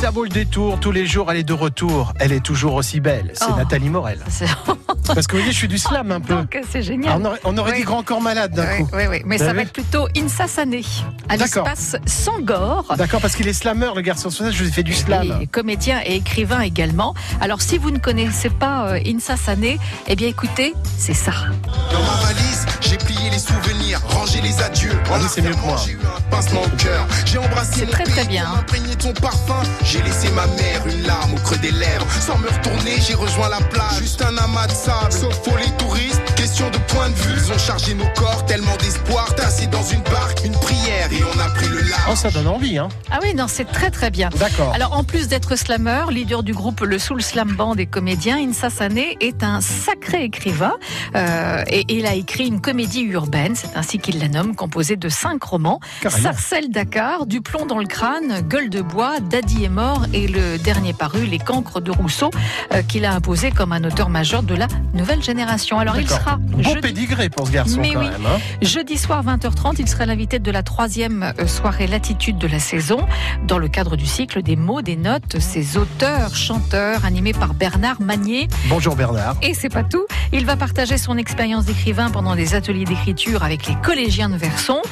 Ça 0.00 0.10
vaut 0.10 0.24
le 0.24 0.28
détour. 0.30 0.78
Tous 0.78 0.92
les 0.92 1.06
jours, 1.06 1.30
elle 1.32 1.38
est 1.38 1.42
de 1.44 1.52
retour. 1.52 2.12
Elle 2.20 2.32
est 2.32 2.40
toujours 2.44 2.74
aussi 2.74 3.00
belle. 3.00 3.32
C'est 3.34 3.46
Oh. 3.48 3.56
Nathalie 3.56 3.88
Morel. 3.88 4.18
Parce 5.06 5.26
que 5.26 5.32
vous 5.32 5.38
voyez, 5.38 5.52
je 5.52 5.56
suis 5.56 5.68
du 5.68 5.78
slam 5.78 6.10
un 6.10 6.20
peu. 6.20 6.34
Donc 6.34 6.58
c'est 6.70 6.78
Ah, 6.78 6.80
génial. 6.82 7.20
on 7.20 7.24
aurait, 7.24 7.40
on 7.44 7.56
aurait 7.58 7.70
Oui. 7.72 7.78
dit 7.78 7.84
grand 7.84 8.02
corps 8.02 8.20
malade 8.20 8.52
d'un 8.54 8.66
Oui, 8.68 8.82
coup. 8.84 8.90
oui, 8.92 9.02
oui. 9.08 9.22
Mais 9.24 9.36
Vous 9.38 9.44
ça 9.44 9.52
va 9.52 9.62
être 9.62 9.72
plutôt 9.72 10.06
Insa 10.16 10.46
Sané, 10.48 10.82
à 11.28 11.36
D'accord. 11.36 11.64
l'espace 11.66 11.96
Sangor. 12.06 12.84
D'accord, 12.98 13.20
parce 13.20 13.36
qu'il 13.36 13.46
est 13.48 13.52
slammer, 13.52 13.90
le 13.94 14.02
garçon. 14.02 14.30
Ça 14.30 14.50
je 14.50 14.62
vous 14.62 14.68
ai 14.68 14.72
fait 14.72 14.82
du 14.82 14.94
slam. 14.94 15.38
Et 15.40 15.46
comédien 15.46 16.00
et 16.04 16.16
écrivain 16.16 16.60
également. 16.60 17.14
Alors 17.40 17.62
si 17.62 17.78
vous 17.78 17.90
ne 17.90 17.98
connaissez 17.98 18.50
pas 18.50 18.88
euh, 18.94 19.00
Insa 19.06 19.36
Sané, 19.36 19.78
eh 20.08 20.16
bien 20.16 20.28
écoutez, 20.28 20.74
c'est 20.98 21.14
ça. 21.14 21.32
Dans 21.92 22.00
ma 22.00 22.26
valise, 22.26 22.65
j'ai 22.88 22.96
plié 22.96 23.30
les 23.30 23.38
souvenirs, 23.38 24.00
rangé 24.08 24.40
les 24.40 24.60
adieux. 24.62 24.92
Ah 25.06 25.14
En 25.14 25.20
oui, 25.20 25.26
c'est 25.32 25.42
mieux 25.42 25.54
que 25.54 25.60
moi. 25.60 25.76
J'ai 25.84 25.92
eu 25.92 25.98
un 26.16 26.20
pincement 26.30 26.62
au 26.62 26.76
cœur. 26.76 27.06
J'ai 27.24 27.38
embrassé 27.38 27.80
C'est 27.80 27.86
mon 27.86 27.92
très, 27.92 28.04
très 28.04 28.20
pays 28.22 28.28
bien, 28.28 28.44
pour 28.44 28.54
hein. 28.54 28.60
imprégner 28.60 28.96
ton 28.96 29.12
parfum. 29.14 29.62
J'ai 29.84 30.02
laissé 30.02 30.28
ma 30.30 30.46
mère 30.46 30.86
une 30.86 31.02
larme 31.06 31.34
au 31.34 31.38
creux 31.38 31.58
des 31.58 31.72
lèvres. 31.72 32.06
Sans 32.20 32.38
me 32.38 32.48
retourner, 32.48 33.00
j'ai 33.00 33.14
rejoint 33.14 33.48
la 33.48 33.58
plage. 33.58 33.98
Juste 33.98 34.22
un 34.22 34.36
amas 34.38 34.66
de 34.68 34.72
sable. 34.72 35.12
Sauf 35.12 35.38
pour 35.42 35.56
les 35.58 35.70
touristes, 35.78 36.22
question 36.36 36.70
de 36.70 36.78
point 36.92 37.08
de 37.10 37.14
vue. 37.14 37.34
Ils 37.36 37.52
ont 37.52 37.58
chargé 37.58 37.94
nos 37.94 38.08
corps, 38.14 38.44
tellement 38.46 38.76
d'espoir. 38.76 39.34
Tassés 39.34 39.66
dans 39.66 39.82
une 39.82 40.02
barque, 40.02 40.44
une 40.44 40.52
prière 40.52 41.10
et 41.12 41.22
on 41.24 41.40
a 41.40 41.48
pris 41.50 41.68
le 41.68 41.80
large. 41.80 42.02
Oh, 42.10 42.14
ça 42.16 42.30
donne 42.30 42.46
envie, 42.48 42.78
hein. 42.78 42.88
Ah 43.10 43.18
oui, 43.22 43.34
non, 43.34 43.46
c'est 43.48 43.64
très 43.64 43.90
très 43.90 44.10
bien. 44.10 44.28
D'accord. 44.38 44.72
Alors 44.74 44.92
en 44.96 45.02
plus 45.02 45.26
d'être 45.28 45.56
slammer, 45.56 46.04
leader 46.10 46.42
du 46.44 46.52
groupe 46.54 46.80
Le 46.82 46.98
Soul 46.98 47.20
Slam 47.22 47.52
Band 47.52 47.74
et 47.74 47.86
comédien, 47.86 48.38
Insa 48.38 48.70
Sané 48.70 49.16
est 49.20 49.42
un 49.42 49.60
sacré 49.60 50.22
écrivain 50.24 50.74
euh, 51.16 51.62
et 51.68 51.84
il 51.88 52.06
a 52.06 52.14
écrit 52.14 52.46
une 52.46 52.60
comédie 52.60 52.75
urbaine, 52.80 53.54
c'est 53.54 53.74
ainsi 53.76 53.98
qu'il 53.98 54.18
la 54.20 54.28
nomme, 54.28 54.54
composée 54.54 54.96
de 54.96 55.08
cinq 55.08 55.42
romans. 55.42 55.80
Sarcelle 56.08 56.70
Dakar, 56.70 57.26
Du 57.26 57.40
plomb 57.40 57.64
dans 57.66 57.78
le 57.78 57.86
crâne, 57.86 58.40
Gueule 58.42 58.68
de 58.68 58.82
bois, 58.82 59.18
Daddy 59.20 59.64
est 59.64 59.68
mort 59.68 60.04
et 60.12 60.26
le 60.28 60.58
dernier 60.58 60.92
paru, 60.92 61.24
Les 61.26 61.38
cancres 61.38 61.80
de 61.80 61.90
Rousseau, 61.90 62.30
euh, 62.74 62.82
qu'il 62.82 63.04
a 63.04 63.14
imposé 63.14 63.50
comme 63.50 63.72
un 63.72 63.82
auteur 63.84 64.08
majeur 64.10 64.42
de 64.42 64.54
la 64.54 64.66
nouvelle 64.94 65.22
génération. 65.22 65.78
Alors 65.78 65.98
il 65.98 66.08
sera 66.08 66.36
Beau 66.36 66.62
jeudi, 66.62 66.80
pédigré 66.80 67.28
pour 67.30 67.46
ce 67.46 67.52
garçon, 67.52 67.78
Mais 67.80 67.92
quand 67.94 68.00
oui. 68.00 68.10
même. 68.10 68.26
hein. 68.26 68.38
Jeudi 68.62 68.96
soir 68.98 69.24
20h30, 69.24 69.76
il 69.78 69.88
sera 69.88 70.04
l'invité 70.06 70.38
de 70.38 70.50
la 70.50 70.62
troisième 70.62 71.32
euh, 71.40 71.46
soirée 71.46 71.86
Latitude 71.86 72.36
de 72.38 72.46
la 72.46 72.58
saison, 72.58 72.98
dans 73.46 73.58
le 73.58 73.68
cadre 73.68 73.96
du 73.96 74.06
cycle 74.06 74.42
des 74.42 74.56
mots, 74.56 74.82
des 74.82 74.96
notes, 74.96 75.38
ses 75.40 75.76
auteurs, 75.78 76.34
chanteurs, 76.34 77.04
animés 77.04 77.32
par 77.32 77.54
Bernard 77.54 78.00
Magnier. 78.00 78.48
Bonjour 78.68 78.96
Bernard. 78.96 79.36
Et 79.42 79.54
c'est 79.54 79.68
pas 79.68 79.82
tout, 79.84 80.04
il 80.36 80.44
va 80.44 80.56
partager 80.56 80.98
son 80.98 81.16
expérience 81.16 81.64
d'écrivain 81.64 82.10
pendant 82.10 82.36
des 82.36 82.54
ateliers 82.54 82.84
d'écriture 82.84 83.42
avec 83.42 83.66
les 83.66 83.74
collégiens 83.76 84.28
de 84.28 84.36
Verson, 84.36 84.82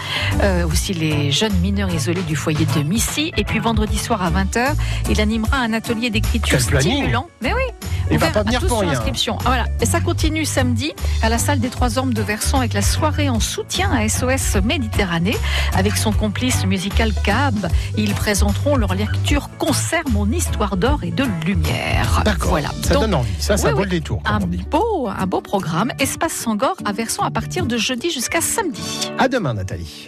euh, 0.42 0.66
aussi 0.66 0.94
les 0.94 1.30
jeunes 1.30 1.52
mineurs 1.60 1.92
isolés 1.92 2.22
du 2.22 2.34
foyer 2.34 2.66
de 2.74 2.82
Missy. 2.82 3.30
Et 3.36 3.44
puis 3.44 3.58
vendredi 3.58 3.98
soir 3.98 4.22
à 4.22 4.30
20h, 4.30 4.74
il 5.10 5.20
animera 5.20 5.58
un 5.58 5.74
atelier 5.74 6.08
d'écriture 6.08 6.60
stimulant. 6.60 7.28
Mais 7.42 7.52
oui, 7.52 7.73
Il 8.10 8.18
va 8.18 8.28
pas 8.28 8.42
venir 8.42 8.60
pour 8.60 8.68
sur 8.70 8.78
rien. 8.80 8.90
inscription. 8.90 9.36
Ah, 9.40 9.42
Voilà. 9.46 9.64
Et 9.80 9.86
ça 9.86 10.00
continue 10.00 10.44
samedi 10.44 10.92
à 11.22 11.28
la 11.28 11.38
salle 11.38 11.58
des 11.60 11.70
Trois 11.70 11.98
Ormes 11.98 12.12
de 12.14 12.22
Verson 12.22 12.58
avec 12.58 12.72
la 12.74 12.82
soirée 12.82 13.28
en 13.28 13.40
soutien 13.40 13.90
à 13.92 14.08
SOS 14.08 14.56
Méditerranée 14.62 15.36
avec 15.74 15.96
son 15.96 16.12
complice 16.12 16.64
musical 16.66 17.12
Cab. 17.24 17.68
Ils 17.96 18.14
présenteront 18.14 18.76
leur 18.76 18.94
lecture 18.94 19.48
concert 19.58 20.02
Mon 20.10 20.30
histoire 20.30 20.76
d'or 20.76 21.04
et 21.04 21.10
de 21.10 21.24
lumière. 21.46 22.22
D'accord. 22.24 22.50
Voilà. 22.50 22.68
Ça 22.82 22.94
Donc, 22.94 23.02
donne 23.04 23.14
envie. 23.14 23.32
Ça, 23.38 23.56
ça 23.56 23.68
oui, 23.68 23.72
vaut 23.72 23.78
oui. 23.80 23.84
le 23.84 23.90
détour, 23.90 24.22
comme 24.22 24.34
un 24.36 24.40
on 24.42 24.46
dit. 24.46 24.64
beau, 24.70 25.08
un 25.08 25.26
beau 25.26 25.40
programme. 25.40 25.92
Espace 25.98 26.32
Sangor 26.32 26.76
à 26.84 26.92
Verson 26.92 27.22
à 27.22 27.30
partir 27.30 27.66
de 27.66 27.76
jeudi 27.76 28.10
jusqu'à 28.10 28.40
samedi. 28.40 29.10
À 29.18 29.28
demain, 29.28 29.54
Nathalie. 29.54 30.06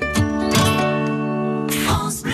France 1.84 2.22
Bleu. 2.22 2.32